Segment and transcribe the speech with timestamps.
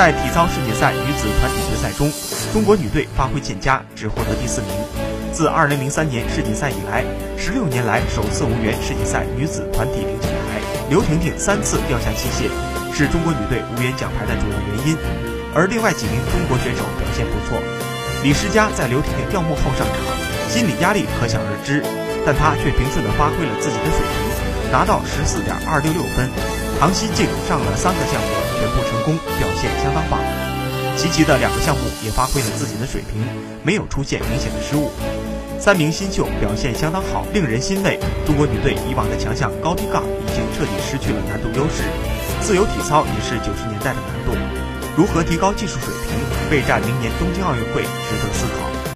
[0.00, 2.10] 在体操世锦赛女子团体决赛中，
[2.54, 4.70] 中国女队发挥欠佳，只获得第四名。
[5.30, 7.04] 自2003年世锦赛以来
[7.36, 10.56] ，16年来首次无缘世锦赛女子团体领奖台。
[10.88, 12.48] 刘婷婷三次掉下器械，
[12.96, 14.96] 是中国女队无缘奖牌的主要原因。
[15.52, 17.60] 而另外几名中国选手表现不错。
[18.24, 20.00] 李诗佳在刘婷婷掉幕后上场，
[20.48, 21.84] 心理压力可想而知，
[22.24, 26.49] 但她却平顺地发挥了自己的水平，拿到14.266分。
[26.80, 28.28] 唐熙静上了三个项目
[28.58, 30.18] 全部成功，表现相当棒。
[30.96, 33.20] 齐齐的两个项目也发挥了自己的水平，
[33.62, 34.90] 没有出现明显的失误。
[35.58, 38.00] 三名新秀表现相当好，令人欣慰。
[38.24, 41.84] 中国女队以往的强项高低杠已经彻底失去了难度优势，
[42.40, 44.32] 自由体操也是九十年代的难度。
[44.96, 46.16] 如何提高技术水平，
[46.50, 48.89] 备战明年东京奥运会，值得思考。